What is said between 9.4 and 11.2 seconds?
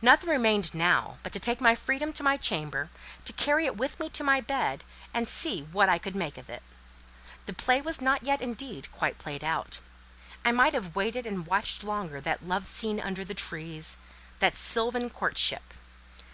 out. I might have